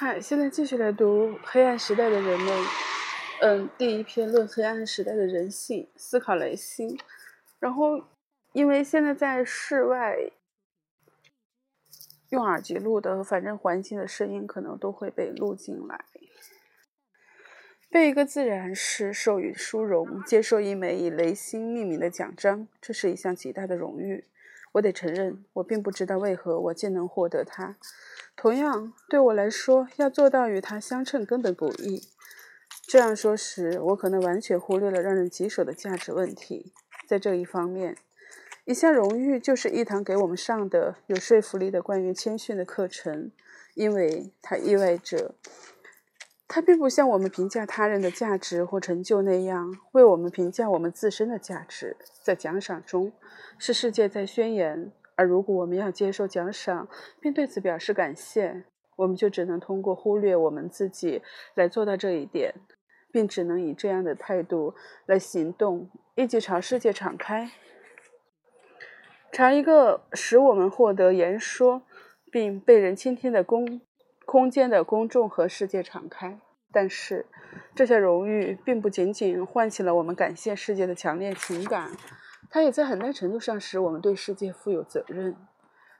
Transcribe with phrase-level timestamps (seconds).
[0.00, 2.56] 嗨，现在继续来读《黑暗时代的人们》。
[3.40, 6.96] 嗯，第一篇论黑暗时代的人性，思考雷星。
[7.58, 8.04] 然后，
[8.52, 10.16] 因为现在在室外
[12.28, 16.04] 用耳机录的，反正环境的声音可能都会被录进来。
[17.90, 24.26] 被一个自然师授予殊荣，接受一枚以雷星命名的奖章，这是一项极大的荣誉。
[24.78, 27.76] 我得承认，我并不知道为何我竟能获得它。
[28.36, 32.08] 同样，对我来说，要做到与它相称根本不易。
[32.86, 36.72] 这样说时，我可能完全忽略了让人棘手的价值问题。
[37.08, 37.96] 在这一方面，
[38.64, 43.32] 一项荣誉就是一堂给我们上的有说服力的关于谦逊的课程，
[43.74, 45.34] 因为它意味着，
[46.48, 51.94] 它并不像我们评价他人的价值或成就那样为我们评价我们自身的价值。
[52.22, 53.12] 在奖赏中，
[53.58, 54.90] 是世界在宣言。
[55.14, 56.88] 而如果我们要接受奖赏，
[57.20, 58.64] 并对此表示感谢，
[58.96, 61.20] 我们就只能通过忽略我们自己
[61.54, 62.54] 来做到这一点，
[63.12, 64.74] 并只能以这样的态度
[65.06, 67.50] 来行动，以及朝世界敞开，
[69.32, 71.82] 朝一个使我们获得言说
[72.30, 73.80] 并被人倾听的公
[74.30, 76.38] 空间的公众和世界敞开。
[76.70, 77.24] 但是，
[77.74, 81.90] 这些荣誉并不仅仅唤起了我们感谢世界的强烈情感。
[82.50, 85.34] 它也在很大程度上使我们对世界负有责任。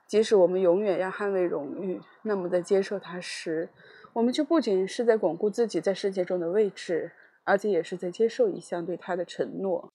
[0.06, 3.70] 即使我们永远要捍卫荣誉，那么在接受它时，
[4.12, 7.12] 我们就不仅是在巩固自己在世界中的位置，
[7.44, 9.90] 而且也是在接受一项对他的承诺。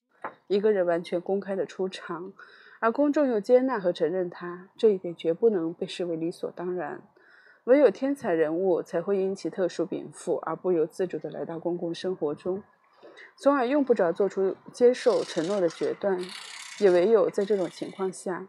[0.47, 2.33] 一个人完全公开的出场，
[2.79, 7.03] 而公众又接纳和承认他，这一点绝不能被视为理所当然。
[7.65, 12.61] 唯有天才人物才会因其特殊禀赋而不由自主地来到公共生活中。
[13.37, 16.19] 从而用不着做出接受承诺的决断，
[16.79, 18.47] 也唯有在这种情况下，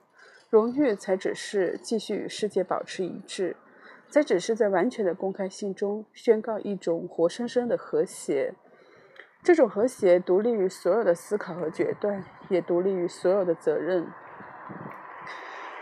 [0.51, 3.57] 荣誉才只是继续与世界保持一致，
[4.09, 8.55] 才只是在完全的公开性中宣告一种活生生的和谐。
[9.43, 14.07] 这种和谐独立于所有的思考和决断，也独立于所有的责任，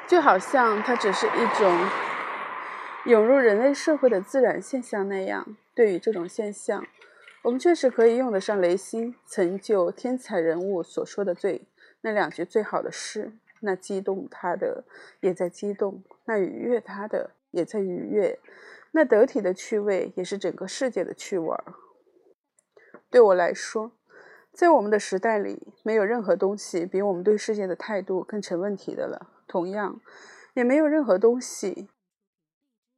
[0.08, 1.72] 就好像它只是一种
[3.06, 5.56] 涌入人类社会的自然现象那样。
[5.74, 6.84] 对于这种现象。
[7.42, 11.66] 我们确实可以用得上雷辛曾就天才人物所说的最
[12.02, 14.84] 那两句最好的诗：那激动他的
[15.20, 18.38] 也在激动，那愉悦他的也在愉悦，
[18.92, 21.64] 那得体的趣味也是整个世界的趣味儿。
[23.10, 23.90] 对我来说，
[24.52, 29.28] 在我们的时代里，没有任何东西比我们对世界的态度更成问题的了。
[29.48, 30.00] 同样，
[30.54, 31.88] 也没有任何东西。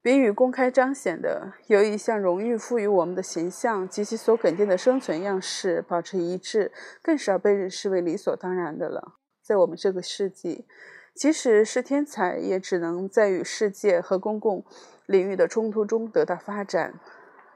[0.04, 6.70] 比与公开彰显的由一项荣誉赋予我们的形象及其所肯定的生存样式保持一致，
[7.00, 9.14] 更少被人视为理所当然的了。
[9.42, 10.66] 在我们这个世纪，
[11.14, 14.62] 即使是天才，也只能在与世界和公共
[15.06, 17.00] 领域的冲突中得到发展，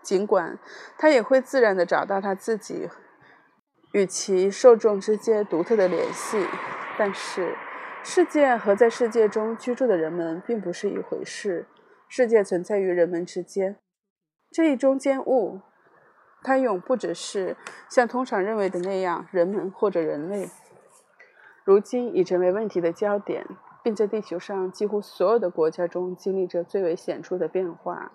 [0.01, 0.59] 尽管
[0.97, 2.89] 他也会自然地找到他自己
[3.93, 6.43] 与其受众之间独特的联系。
[6.97, 7.55] 但是，
[8.03, 11.67] 世界和在世界中居住的人们并不是一回事。
[12.09, 13.77] 世界存在于人们之间，
[14.51, 15.61] 这一中间物，
[16.43, 17.57] 它永不只是
[17.91, 20.49] 像通常认为的那样，人们或者人类。
[21.65, 23.47] 如今已成为问题的焦点，
[23.85, 28.11] 并在地球上几乎所有的国家中经历着最为显著的变化。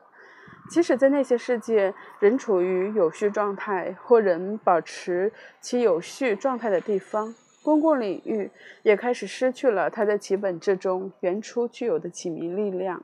[0.71, 5.31] 即使在那些世界仍处于有序状态或仍保持
[5.61, 8.49] 其有序状态的地方，公共领域
[8.81, 13.03] 也开始失去了它在其本质中原初具有的启明力量。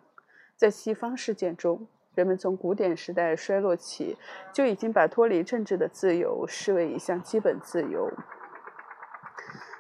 [0.60, 4.18] 在西方世界中，人们从古典时代衰落起
[4.52, 8.12] 就已经把脱离政治的自由视为一项基本自由。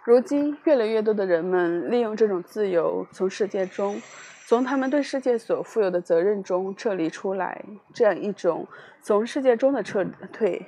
[0.05, 4.01] 如今，越来越多的人们利用这种自由，从世界中，
[4.47, 7.65] 从他们对世界所负有的责任中撤离出来。
[7.93, 8.65] 这样一种
[9.01, 10.65] 从世界中的撤退，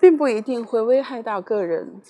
[0.00, 2.02] 并不一定会危害到个人。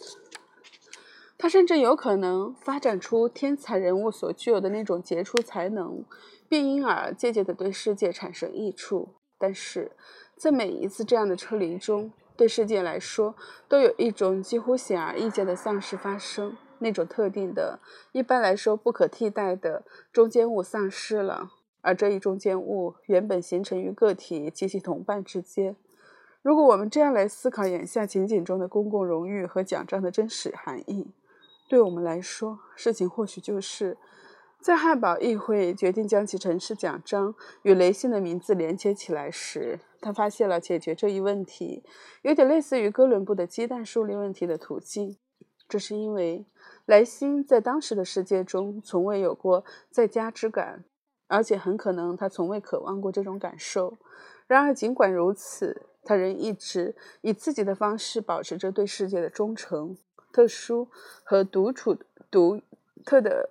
[1.38, 6.02] 它甚至有可能发展出天才人物所具有的那种杰出才能。
[6.48, 9.08] 并因而渐渐地对世界产生益处，
[9.38, 9.92] 但是
[10.36, 13.34] 在每一次这样的撤离中，对世界来说
[13.68, 16.56] 都有一种几乎显而易见的丧失发生。
[16.78, 17.80] 那种特定的、
[18.12, 19.82] 一般来说不可替代的
[20.12, 21.50] 中间物丧失了，
[21.80, 25.74] 而这一中间物原本形成于个体及其同伴之间。
[26.42, 31.10] 如果我们这样来思考眼下情景中的公共荣誉和奖章的真实含义，
[31.66, 33.96] 对我们来说，事情或许就是。
[34.66, 37.32] 在汉堡议会决定将其城市奖章
[37.62, 41.84] 与雷信的名字连接起来时，他发现了解决这一问题
[42.22, 45.18] 有点类似于哥伦布的鸡蛋树立问题的途径。
[45.68, 46.44] 这是因为
[46.84, 50.82] 莱辛在当时的世界中从未有过在家之感，
[51.28, 53.96] 而且很可能他从未渴望过这种感受。
[54.48, 59.96] 然而，尽管如此，他仍一直以自己的方式保持着对世界的忠诚。
[60.32, 60.88] 特殊
[61.22, 61.96] 和独处
[62.28, 62.60] 独
[63.04, 63.48] 特的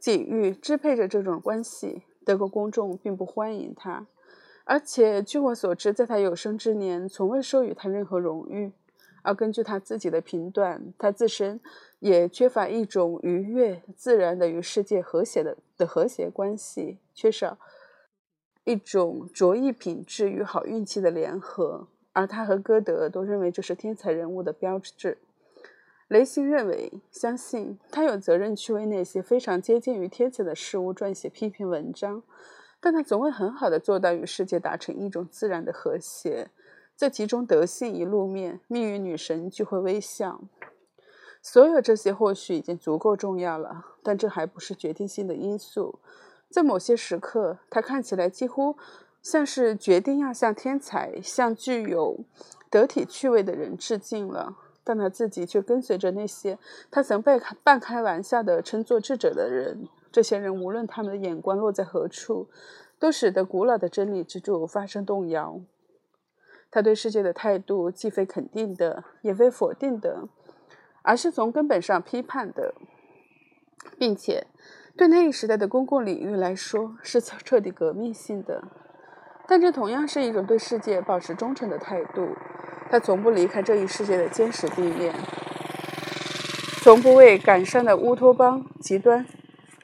[0.00, 2.02] 境遇支配着这种关系。
[2.24, 4.06] 德国公众并不欢迎他，
[4.64, 8.72] 而且据我所知，在他有生之年，从未授予他任何荣誉。
[9.22, 11.60] 而根据他自己的评断，他自身
[11.98, 17.58] 也缺乏一种愉悦、自然的与世界和谐的的和谐关系，缺少
[18.64, 21.88] 一种卓异品质与好运气的联合。
[22.12, 25.18] 而他和歌德都认为这是天才人物的标志。
[26.10, 32.24] 雷辛认为，相信他有责任去为那些非常接近于天才的事物撰写批评文章，
[32.80, 36.50] 但他总会很好的做到与世界达成一种自然的和谐。
[36.96, 40.40] 在其中，德性一露面，命运女神就会微笑。
[41.40, 46.00] 所有这些或许已经足够重要了，但这还不是决定性的因素。
[46.50, 48.76] 在某些时刻，他看起来几乎
[49.22, 52.18] 像是决定要向天才、向具有
[52.68, 56.58] 得体趣味的人致敬了，但他自己却跟随着那些
[56.90, 59.88] 他曾被半开玩笑的称作智者的人。
[60.12, 62.48] 这些人无论他们的眼光落在何处，
[62.98, 65.60] 都使得古老的真理之柱发生动摇。
[66.70, 70.28] 他对世界的态度既非肯定的，也非否定的，
[71.02, 72.74] 而是从根本上批判的，
[73.98, 74.46] 并且
[74.96, 78.64] 对那一时代的公共领域来说是彻底革命性的。
[79.50, 82.36] 但这同样是一种对世界保持忠诚的态度。
[82.88, 85.12] 他从不离开这一世界的坚实地面，
[86.84, 89.26] 从不为赶上的乌托邦极端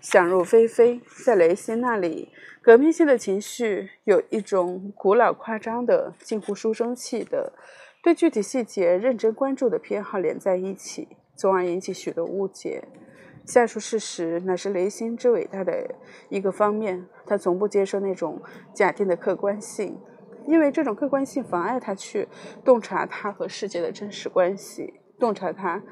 [0.01, 1.01] 想入非非。
[1.25, 2.31] 在雷辛那里。
[2.63, 7.53] 革命性的情绪有一种古老、夸张的、近乎书生气的，
[8.03, 12.83] 对具体细节认真关注的偏好连在一起，从而引起许多误解。
[13.47, 15.95] 下述事实乃是雷星之伟大的
[16.29, 17.07] 一个方面。
[17.25, 18.43] 他从不接受那种
[18.75, 19.99] 假定的客观性，
[20.47, 22.29] 因为这种客观性妨碍他去
[22.65, 25.83] 洞察他和世界的真实关系，洞察他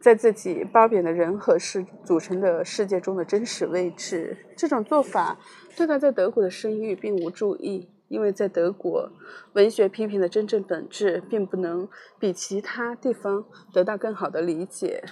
[0.00, 4.36] 在自己褒贬的人和事组成的世界中的真实位置。
[4.56, 5.38] 这种做法。
[5.74, 9.10] 对他在德国的声誉并无注意，因为在德国，
[9.54, 11.88] 文学批评的真正本质并不能
[12.18, 15.02] 比其他地方得到更好的理解。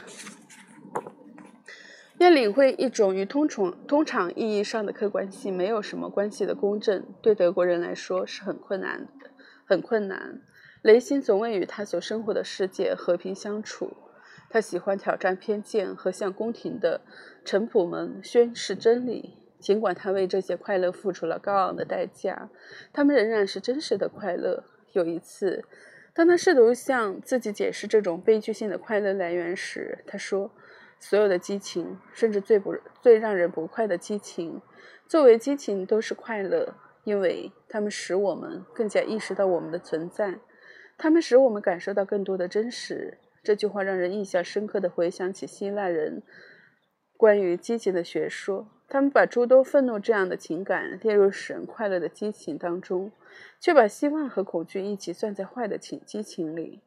[2.20, 9.30] 要领会一种与通常通常意义上的客观性没有什么关系的公正，对德国人来说是很困难的，
[9.64, 10.42] 很困难。
[10.82, 13.96] 雷辛从未与他所生活的世界和平相处，
[14.50, 17.00] 他喜欢挑战偏见和向宫廷的
[17.42, 19.38] 臣仆们宣示真理。
[19.58, 22.50] 尽管他为这些快乐付出了高昂的代价，
[22.92, 24.64] 他们仍然是真实的快乐。
[24.92, 25.64] 有一次，
[26.12, 30.50] 当他试图向自己解释这种悲剧性的快乐来源时，他说
[31.00, 34.62] ：“所有的激情，甚至最不最让人不快的激情，
[35.08, 40.38] 作为激情都是快乐，因为它们使我们更加意识到我们的存在，
[40.96, 46.22] 它们使我们感受到更多的真实。”这句话让人印象深刻的回想起希腊人
[47.16, 48.68] 关于激情的学说。
[48.86, 53.12] 他们把诸多愤怒这样的情感列入使人快乐的激情当中，
[53.60, 56.82] 却把希望和恐惧一起算在坏的情激情里。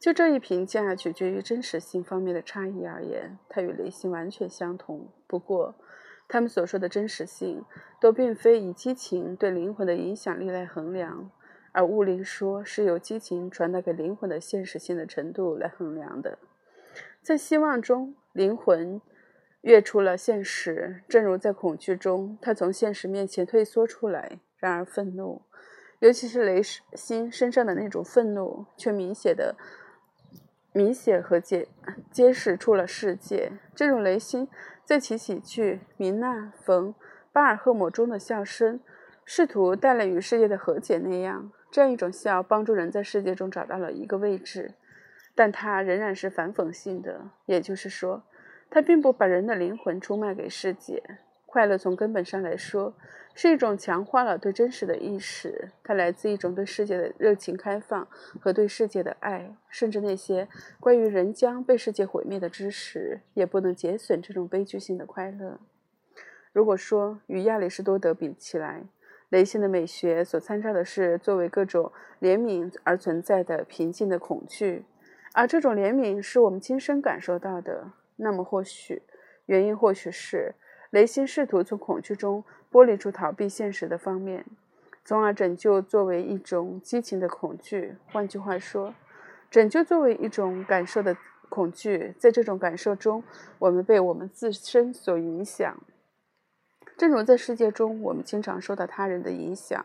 [0.00, 5.06] 就这一评价取决于真实性方面的差异而言，它与雷性完全相同。
[5.26, 5.74] 不过，
[6.26, 7.62] 他们所说的真实性
[8.00, 11.30] 都并非以激情对灵魂的影响力来衡量，
[11.72, 16.38] 而物灵说是由激情传达给灵魂的现实性的程度来衡量的。
[17.22, 19.00] 在希望中，灵魂。
[19.62, 24.40] 跃出了现实，正如在恐惧中，他从现实面前退缩出来。
[24.56, 25.42] 然而，愤怒，
[25.98, 29.54] 尤其是雷星身上的那种愤怒，却明显的、
[30.72, 31.68] 明显和揭
[32.10, 33.52] 揭示出了世界。
[33.74, 34.48] 这种雷星，
[34.84, 36.94] 在其喜剧《明娜·冯·
[37.32, 38.80] 巴尔赫姆》中的笑声，
[39.24, 41.50] 试图带来与世界的和解那样。
[41.70, 44.74] 这样一种笑，帮助人在世界中找到了一个位置，
[45.34, 48.24] 但它仍然是反讽性的，也就是说。
[48.72, 51.02] 他并不把人的灵魂出卖给世界。
[51.50, 52.94] 快乐从根本上来说
[53.34, 58.06] 是一种强化了对真实的意识，它来自一种对世界的热情开放
[58.40, 59.56] 和对世界的爱。
[59.68, 60.46] 甚至那些
[60.78, 65.58] 关于人将被世界毁灭的知识，也不能减损这种悲剧性的快乐。
[66.52, 68.84] 如果说与亚里士多德比起来，
[69.28, 71.90] 雷性的美学所参照的是作为各种
[72.20, 74.84] 怜悯而存在的平静的恐惧，
[75.34, 77.90] 而这种怜悯是我们亲身感受到的。
[78.14, 79.02] 那么，或许
[79.46, 80.54] 原因或许是
[80.90, 84.44] 雷辛试图从恐惧中剥离出逃避现实的方面，
[85.04, 87.96] 从而拯救作为一种激情的恐惧。
[88.12, 88.94] 换句话说，
[89.50, 91.16] 拯救作为一种感受的
[91.48, 93.22] 恐惧，在这种感受中，
[93.58, 95.80] 我们被我们自身所影响。
[96.96, 99.84] 正如在世界中，我们经常受到他人的影响。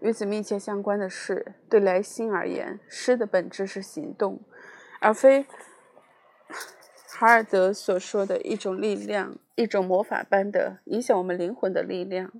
[0.00, 4.40] 与此密切相关的是，对莱辛而言，诗的本质是行动，
[5.00, 5.46] 而非
[7.14, 12.32] 哈尔德所说的一种力量，一种魔法般的影响我们灵魂的力量。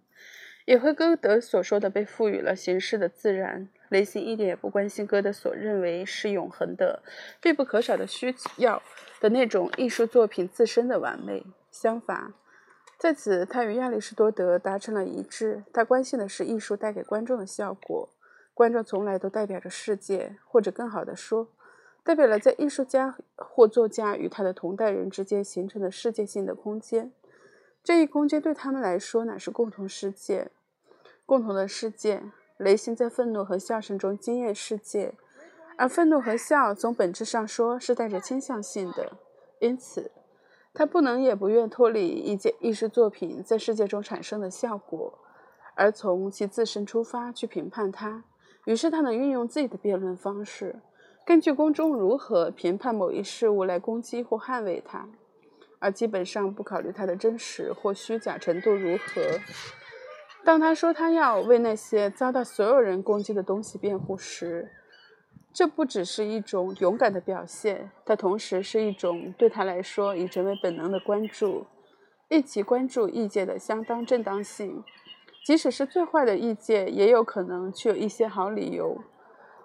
[0.65, 3.69] 也和歌德所说的被赋予了形式的自然。
[3.91, 7.03] 雷辛一点也不关心歌德所认为是永恒的、
[7.41, 8.83] 必不可少的需要
[9.21, 11.45] 的那种艺术作品自身的完美。
[11.71, 12.33] 相反，
[12.99, 15.65] 在此他与亚里士多德达成了一致。
[15.73, 18.09] 他关心的是艺术带给观众的效果。
[18.55, 21.49] 观众从来都代表着世界，或者更好地说，
[22.05, 27.13] 代表了在艺术家或作家与他的同代人之间形成的世界性的空间。
[27.85, 30.51] 这一空间对他们来说乃是共同世界，
[31.27, 32.23] 共同的世界。
[32.59, 35.15] 雷辛在愤怒和笑声中惊艳世界，
[35.77, 39.17] 而愤怒和笑从本质上说是带着倾向性的，
[39.59, 40.13] 因此
[40.73, 45.19] 他不能也不愿脱离一件艺术作品在世界中产生的效果，
[45.75, 48.23] 而从其自身出发去评判它。
[48.67, 50.81] 于是他能运用自己的辩论方式，
[51.25, 55.09] 根据公众如何评判某一事物来攻击或捍卫它，
[55.79, 59.23] 而基本上不考虑它的真实或虚假程度如何。
[60.45, 64.73] 当他说他要为那些遭到所有人攻击的东西辩护时，
[65.53, 71.67] 这不只是一种勇敢的表现，它同时是一种对他来说已成为本能的关注，
[72.29, 74.83] 一起关注意见的相当正当性。
[75.45, 78.99] 即使是最坏的意见，也有可能具有一些好理由。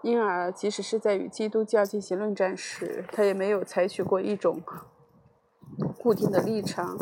[0.01, 4.61] 因而，即使是在与基督教进行论战时，他也没有采取过一种。
[5.99, 6.97] 固定的立场。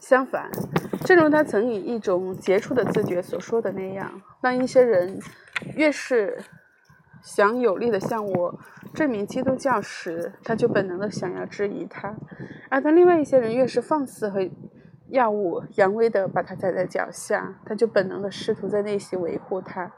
[0.00, 0.48] 相反，
[1.04, 5.18] 正如他曾以一种杰出的自觉所说的那样，当一些人
[5.74, 6.42] 越是
[7.22, 8.58] 想有力的向我
[8.94, 12.14] 证明基督教时，他就本能的想要质疑他；
[12.70, 14.48] 而当另外一些人越是放肆和
[15.08, 19.92] 耀武扬威的把他踩在脚下，他就本能的试图在内心维护他。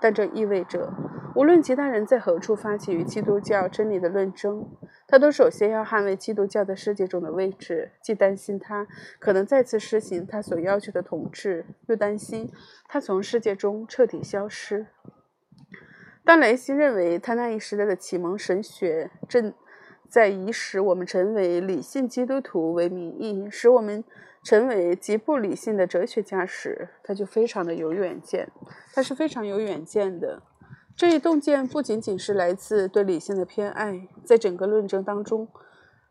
[0.00, 0.92] 但这意味着，
[1.34, 4.66] 无论其他人在何处发起与基督教真理的论争，
[5.06, 8.86] 他都首先要捍卫基督教在世界中的位置，既担心他
[9.18, 12.50] 可能再次实行他所要求的统治，又担心
[12.88, 14.86] 他从世界中彻底消失。
[16.24, 19.52] 当雷西认为他那一时代的启蒙神学正
[20.08, 24.02] 在以使我们成为理性基督徒为名义，使我们。
[24.42, 28.50] 成为极不理性的哲学家时，他就非常的有远见。
[28.94, 30.42] 他是非常有远见的。
[30.96, 35.48] 这一洞见不仅仅是来自对理性的偏爱，在整个论证当中，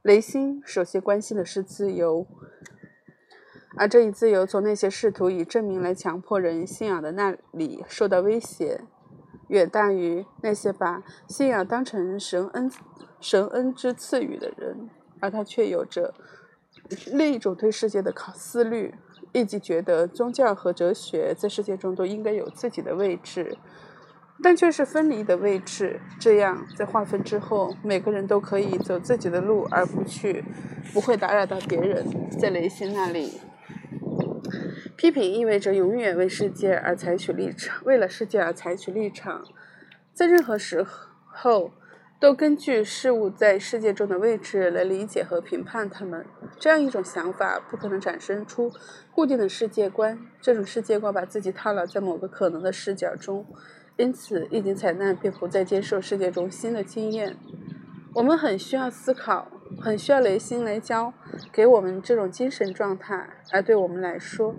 [0.02, 2.26] 雷辛首先关心的是自由，
[3.78, 8.82] 而这一自由从那些试图以证明来强迫人信仰的那里受到威胁，
[9.50, 12.72] 远大于那些把信仰当成神恩、
[13.20, 16.14] 神恩之赐予的人，而他却有着。
[17.12, 18.94] 另一种对世界的考思虑，
[19.32, 23.58] 以及觉得宗教和哲学在世界中都应该有自己的位置，
[24.42, 26.02] 但却是分离的位置。
[26.20, 30.44] 这样，在划分之后，每个人都可以走自己的路，而不去，
[30.94, 32.06] 不会打扰到别人。
[32.40, 33.40] 在雷辛那里，
[34.96, 39.46] 批评意味着永远为世界而采取立场，为了世界而采取立场，
[40.14, 41.72] 在任何时候。
[42.20, 46.26] 都根据事物在世界中的位置来理解和评判它们。
[46.60, 48.70] 这样一种想法不可能产生出
[49.16, 50.20] 固定的世界观。
[50.42, 53.46] 这种世界观把自己套牢在某个可能的视角中，
[53.96, 57.38] 因此一经采纳便不再接受世界中新的经验。
[58.14, 59.48] 我们很需要思考，
[59.80, 61.14] 很需要雷心来教
[61.54, 63.30] 给我们这种精神状态。
[63.54, 64.54] 而对我们来说，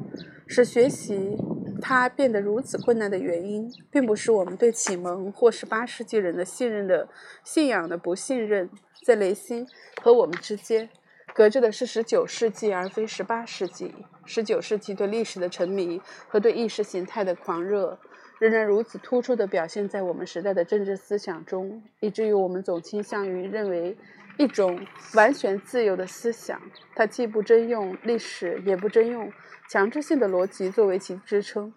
[0.46, 1.36] 是学习。
[1.80, 7.08] 它变得如此困难的原因，并不是我们对启蒙或十八世纪人的信任的
[7.42, 8.68] 信仰的不信任，
[9.04, 9.66] 在雷辛
[10.02, 10.88] 和我们之间，
[11.34, 13.94] 隔着的是十九世纪而非十八世纪。
[14.26, 17.98] 十九世纪对历史的沉迷和对意识形态的狂热，
[18.38, 23.96] 仍然如此突出地表现在我们时代的政治思想中，以至于我们总倾向于认为
[24.40, 26.58] 一种完全自由的思想，
[26.94, 29.30] 它既不征用历史，也不征用。
[29.68, 31.74] 强制性的逻辑作为其支撑，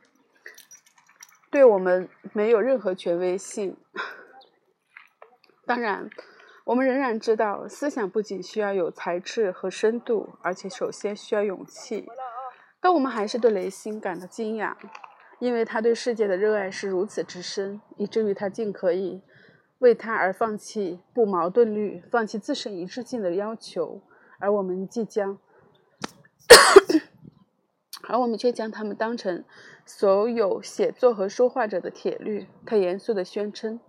[1.52, 3.76] 对我们没有任何权威性。
[5.66, 6.10] 当然，
[6.64, 12.08] 我们仍然知道，思想不仅需要有才智和深度，而且首先需要勇气。
[12.80, 14.74] 但我们还是对雷辛感到惊讶，
[15.40, 19.22] 因为他对世界的热爱是如此之深，以至于他竟可以
[19.84, 24.00] 为他而放弃不矛盾律，放弃自身一致性的要求，
[24.40, 25.38] 而我们即将。
[28.08, 29.44] 而我们却将他们当成
[29.86, 32.48] 所有写作和说话者的铁律。
[32.66, 33.82] 他严肃地宣称：“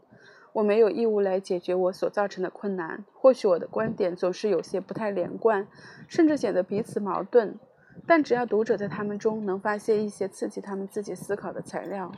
[0.55, 3.05] 我没有义务来解决我所造成的困难。
[3.13, 5.69] 或许我的观点总是有些不太连贯，
[6.09, 7.57] 甚至显得彼此矛盾。
[8.05, 12.11] 但只要读者在他们中能发现一些刺激他们自己思考的材料，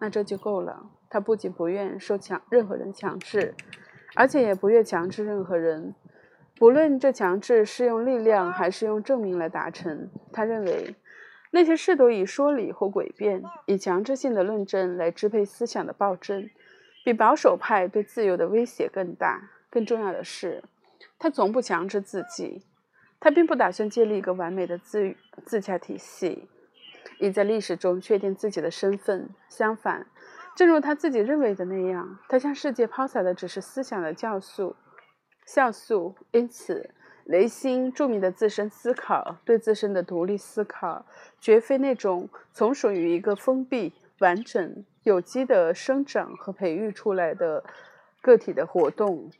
[0.00, 0.90] 那这就够了。
[1.10, 3.54] 他不仅不愿受强任何人强制，
[4.14, 5.94] 而且也不愿强制任何人，
[6.56, 10.08] 不论这强制是用力量还是用证明来达成。
[10.32, 10.94] 他认为，
[11.50, 16.48] 那些试图以说理或诡辩、以强制性的论证来支配思想的暴政，
[17.04, 19.50] 比保守派对自由的威胁更大。
[19.68, 20.62] 更重要的是，
[21.18, 22.62] 他从不强制自己。
[23.22, 25.14] 他并不打算建立一个完美的自
[25.44, 26.48] 自洽体系，
[27.18, 29.28] 以在历史中确定自己的身份。
[29.48, 30.06] 相反，
[30.60, 34.76] 正如他自己认为的那样，他向世界抛洒的只是思想的酵素。
[35.48, 36.14] 酵素。
[36.32, 36.90] 因此，
[37.24, 41.06] 雷辛著名的自身思考，对自身的独立思考，
[41.40, 47.64] 绝非那种从属于一个封闭、完整、有机的生长和培育出来的
[48.20, 49.30] 个体的活动。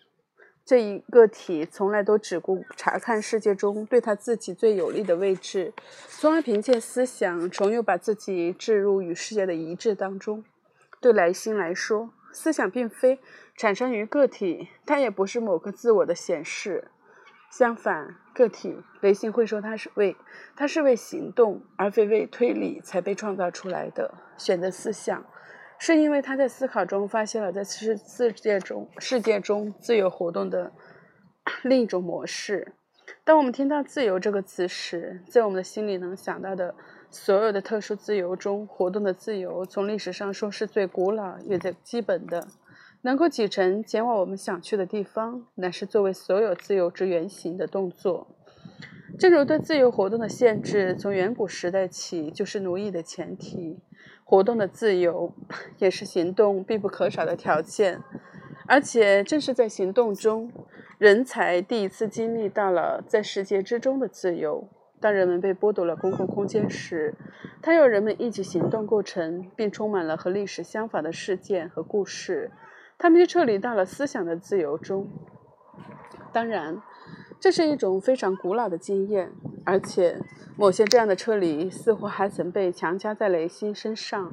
[0.64, 5.74] 这一个体从来都只顾查看世界中对他自己最有利的位置，
[6.08, 10.42] 从而凭借思想重又把自己置入与世界的一致当中。
[11.00, 13.18] 对莱辛来说，思想并非
[13.56, 16.90] 产生于个体，它也不是某个自我的显示。
[17.50, 20.16] 相反，个体雷辛会说，它是为
[20.54, 24.14] 它是为行动而非为推理才被创造出来的。
[24.36, 25.24] 选择思想。
[25.82, 30.70] 是因为他在思考中发现了在世世界中世界中自由活动的
[31.64, 32.74] 另一种模式。
[33.24, 36.74] 当我们听到“自由”这个词时，在我们的心里能想到的
[37.10, 42.46] 所有的特殊自由中，活动的自由从历史上说是最古老也最基本的，
[43.02, 48.28] 能够启程前往我们想去的地方，乃是作为所有自由之原型的动作。
[49.18, 53.80] 正如对自由活动的限制从远古时代起就是奴役的前提。
[54.24, 55.34] 活动的自由
[55.78, 58.00] 也是行动必不可少的条件，
[58.68, 60.52] 而且正是在行动中，
[60.98, 64.68] 人才第一次经历到了在世界之中的自由。
[65.00, 67.14] 当人们被剥夺了公共空间时，
[67.62, 72.50] 它由人们一起行动构成，并充满了和历史相反的事件和故事。
[72.98, 75.08] 他们就撤离到了思想的自由中。
[76.32, 76.80] 当然。
[77.42, 79.32] 这是一种非常古老的经验，
[79.64, 80.20] 而且
[80.58, 84.30] 某些这样的撤离似乎还曾被强加在雷辛身上。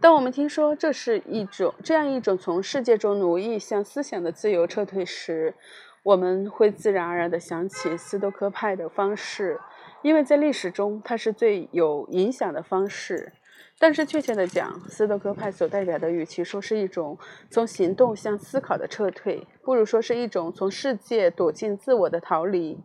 [0.00, 5.54] 当我们听说这是一种这样一种从世界中奴役向思想的自由撤退时，
[6.02, 9.60] 我们会自然而然地想起斯多克派的方式，
[10.02, 13.32] 因为在历史中它是最有影响的方式。
[13.78, 17.16] 但是，确切地讲，斯多哥派所代表的，与其说是一种
[17.48, 22.78] 从行动向思考的撤退，不如说是一种从世界躲进自我的逃离。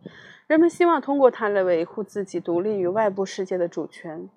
[0.46, 4.30] 人们希望通过它来维护自己独立于外部世界的主权。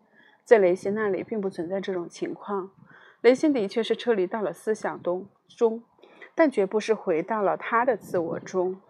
[0.43, 2.71] 在雷辛那里，并不存在这种情况。
[3.21, 5.81] 雷辛的确是撤离到了思想中，中，
[6.35, 8.81] 但绝不是回到了他的自我中。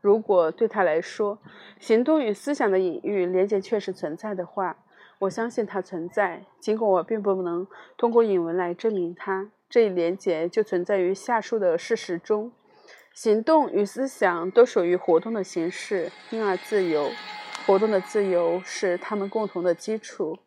[0.00, 1.38] 如果对他来说，
[1.78, 4.78] 行动与思想的隐喻连接确实存在的话，
[5.20, 7.66] 我相信它存在，尽管我并不能
[7.98, 9.50] 通过引文来证明它。
[9.68, 12.52] 这一连结就存在于下述的事实中：
[13.14, 17.10] 行动与思想都属于活动的形式，因而自由。
[17.66, 20.38] 活动的自由是他们共同的基础。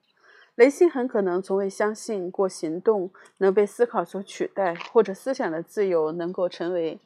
[0.55, 6.99] 雷辛很可能从未相信过行动能被思考所取代，或者思想的自由能够成为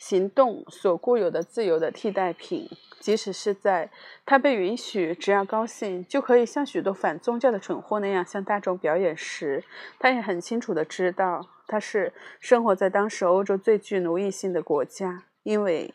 [0.00, 2.68] 行动所固有的自由的替代品。
[2.98, 3.88] 即使是在
[4.26, 9.64] 他被允许，只要高兴就可以像许多反宗教的蠢货那样向大众表演时，
[9.98, 15.94] 他也很清楚地知道，他是生活在当时欧洲最具奴役性的国家，因为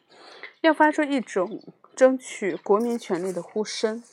[0.62, 1.62] 要发出一种
[1.96, 4.04] 争取国民权利的呼声，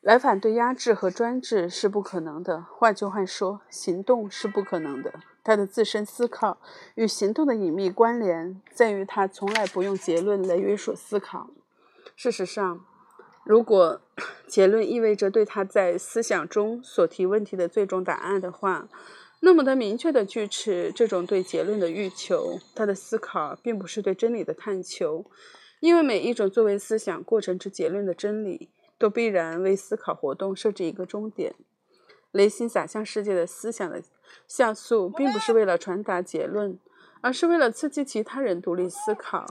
[0.00, 2.64] 来反对压制和专制是不可能的。
[2.70, 5.14] 换句话说，行动是不可能的。
[5.48, 6.58] 他的自身思考
[6.94, 11.48] 与行动的隐秘关联在于，他从来不用结论来约束思考。
[12.14, 12.84] 事实上，
[13.46, 14.02] 如果
[14.46, 18.90] 结论意味着对他在思想中所提问题的最终答案的话，
[19.40, 22.58] 那么他明确地拒斥这种对结论的欲求。
[22.74, 25.24] 他的思考并不是对真理的探求，
[25.80, 31.54] 因为每一种作为思想过程之结论的真理，都必然为思考活动设置一个终点。
[32.32, 34.02] 雷辛洒向世界的思想的
[34.46, 36.78] 像素，并不是为了传达结论，
[37.20, 39.46] 而是为了刺激其他人独立思考。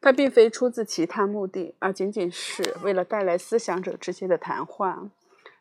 [0.00, 5.10] 它并非出自其他目的，而仅仅是为了带来思想者之间的谈话。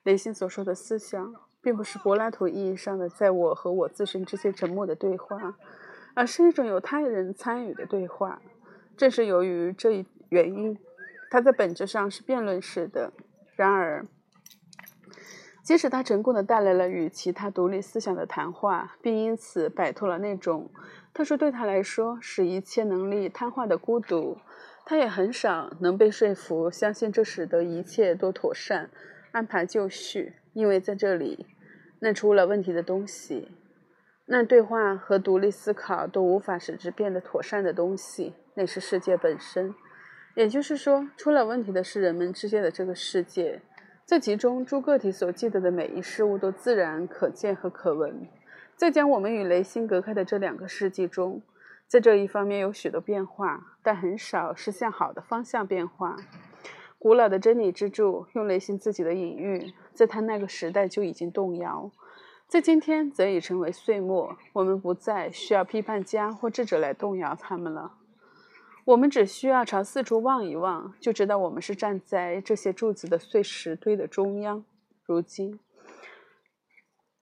[0.03, 5.57] 雷辛所说的思想，并不是柏拉图意义上的在我和我自身之间沉默的对话，
[6.13, 8.41] 而是一种有他人参与的对话。
[8.95, 10.77] 正是由于这一原因，
[11.29, 13.11] 它在本质上是辩论式的。
[13.57, 14.05] 然而，
[15.69, 20.67] 即使他成功的带来了与其他独立思想的谈话，并因此摆脱了那种。
[21.13, 24.35] 特殊对他来说，使一切能力瘫痪的孤独。
[24.83, 28.89] 他也很少能被说服相信这使得一切都妥善，
[29.31, 31.45] 安排就绪，因为在这里，
[31.99, 33.51] 那出了问题的东西，
[34.25, 39.75] 那对话和独立思考都无法使之变得妥善的东西，那是世界本身。
[40.35, 43.61] 也就是说，出了问题的是人们之间的这个世界，
[44.09, 48.27] 在其中诸个体所记得的每一事物都自然可见和可闻。
[48.75, 51.39] 在将我们与雷星隔开的这两个世纪中。
[51.87, 56.17] 在这一方面有许多变化，但很少是向好的方向变化。
[56.97, 61.91] 古老的真理之柱用雷星自己的隐喻，在他那个时代就已经动摇，
[62.47, 64.35] 在今天则已成为碎末。
[64.53, 67.91] 我们不再需要批判家或智者来动摇他们了，
[68.89, 74.65] 我们只需要朝四处望一望，就知道我们是站在这些柱子的碎石堆的中央。
[75.05, 75.59] 如今。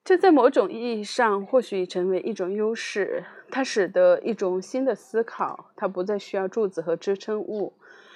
[0.01, 7.73] 这在某种意义上或许已成为一种优势，它使得一种新的思考，它不再需要柱子和支撑物，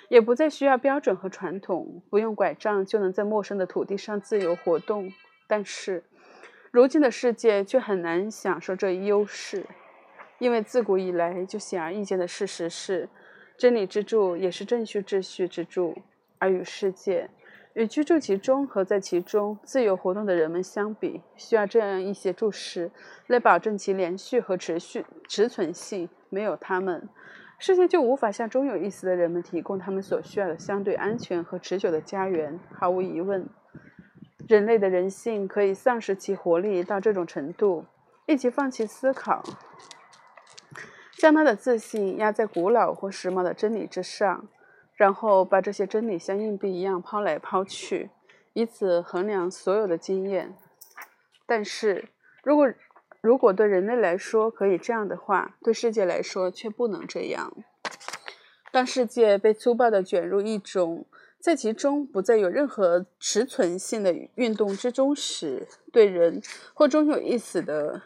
[0.08, 5.12] 也不再需要标准和传统，不用拐杖就能在陌生的土地上自由活动。
[5.46, 6.06] 但是，
[6.72, 9.66] 如今的世界却很难享受这一优势，
[10.40, 13.10] 因为自古以来就显而易见的事实是，
[13.58, 15.98] 真理之柱也是正序秩序之柱，
[16.40, 17.30] 而与世界。
[17.74, 22.92] 与居住其中和在其中自由活动的人们相比，需要这样一些注释
[23.28, 26.10] 来保证其连续和持续持存性。
[26.28, 27.08] 没有他们，
[27.60, 32.60] 世界就无法向终有意思的人们提供他们所需要的相对安全和持久的家园。
[32.74, 33.48] 毫无疑问，
[34.50, 37.86] 人类的人性可以丧失其活力到这种程度，
[38.26, 39.44] 一起放弃思考，
[41.22, 44.48] 将他的自信压在古老或时髦的真理之上。
[44.96, 48.10] 然后把这些真理像硬币一样抛来抛去，
[48.54, 50.56] 以此衡量所有的经验。
[51.46, 52.10] 但是，
[52.44, 52.74] 如果
[53.22, 57.52] 如果对人类来说可以这样的话，对世界来说却不能这样。
[58.72, 61.06] 当世界被粗暴地卷入一种
[61.40, 66.42] 在其中不再有任何持存性的运动之中时，对人
[66.74, 68.02] 或终有一死的。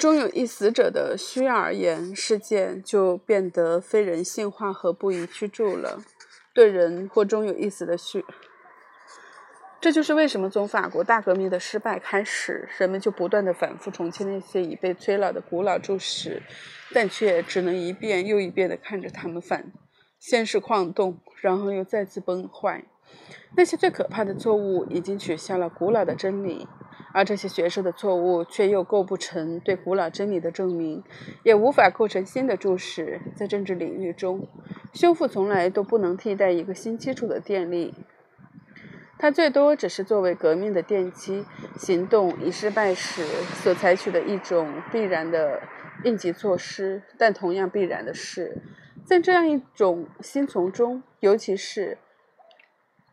[0.00, 6.02] 终有一死者的需要而言，事件就变得非人性化和不宜居住了。
[6.54, 8.24] 对人或终有一死的需，
[9.78, 16.42] 这就是为什么从法国大革命的失败开始，人们就不断的反复重建那些已被摧老的古老柱石，
[16.94, 19.70] 但却只能一遍又一遍的看着它们反，
[20.18, 22.86] 先是晃动，然后又再次崩坏。
[23.54, 26.66] 那些最可怕的错误已经取消了古老的真理。
[27.12, 31.02] 而这些学说的错误却又构不成对古老真理的证明，
[31.42, 33.20] 也无法构成新的注释。
[33.34, 34.46] 在政治领域中，
[34.92, 37.94] 修复从来都不能替代一个新基础的电力，
[39.18, 41.44] 它最多只是作为革命的奠基。
[41.76, 43.24] 行动以失败时
[43.62, 45.60] 所采取的一种必然的
[46.04, 48.62] 应急措施，但同样必然的是，
[49.04, 51.98] 在这样一种新从中，尤其是。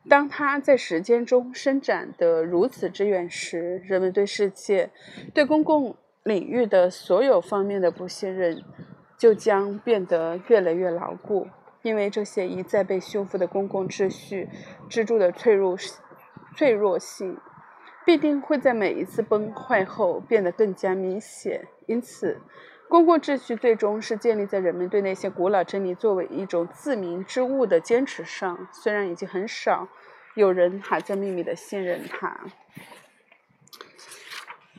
[0.10, 4.90] 当它在时间中伸展得如此之远时，人们对世界、
[5.34, 8.64] 对公共领域的所有方面的不信任
[9.18, 11.48] 就将变得越来越牢固，
[11.82, 14.50] 因为这些一再被修复的公共秩序
[14.90, 15.78] 支柱的脆弱
[16.56, 17.38] 脆弱性，
[18.06, 21.68] 必定会在每一次崩坏后变得更加明显。
[21.86, 22.40] 因此，
[22.90, 28.68] 公共秩序最终是建立在人们对那些古老真理作为一种自明之物的坚持上。
[28.72, 29.88] 虽然已经很少
[30.36, 32.40] 有人还在秘密的信任它。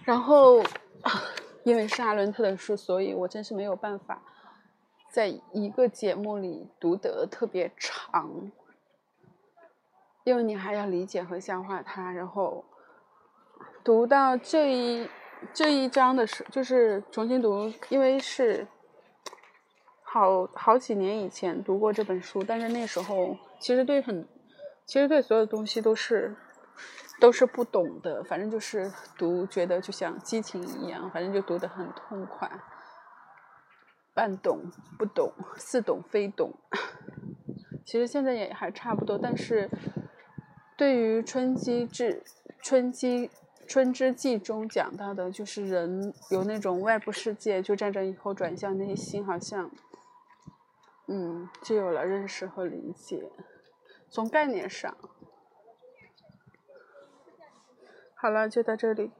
[0.04, 0.64] 然后，
[1.64, 4.22] 因为是阿伦特的书，所以我真是没有办法
[5.10, 8.50] 在一个节目里读得特别长，
[10.24, 12.10] 因为你还要理解和消化它。
[12.10, 12.64] 然后
[13.84, 15.10] 读到这一。
[15.54, 18.66] 这一章的时就是重新读，因为是
[20.02, 24.26] 好好几年以前读过这本书，但是那时候其实对很，
[24.84, 26.36] 其实对所有东西都是
[27.20, 32.50] 都是不懂的，反正就是读觉得就像激情一样，反正就读得很痛快，
[34.14, 36.52] 半懂不懂，似懂非懂。
[37.86, 39.70] 其实现在也还差不多，但是
[40.76, 42.22] 对于春季至
[42.62, 43.28] 春季。
[43.68, 49.70] 《春之祭》中讲到的，就是人有那种外部世界，就战争以后转向内心，好像，
[51.06, 53.30] 嗯，就有了认识和理解。
[54.08, 54.96] 从概念上，
[58.14, 59.10] 好了，就到这里。